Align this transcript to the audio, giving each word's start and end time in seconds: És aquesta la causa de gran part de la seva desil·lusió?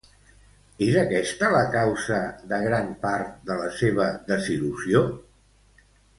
És 0.85 0.95
aquesta 1.01 1.49
la 1.55 1.59
causa 1.75 2.17
de 2.55 2.59
gran 2.65 2.89
part 3.05 3.37
de 3.51 3.59
la 3.61 3.69
seva 3.83 4.09
desil·lusió? 4.33 5.05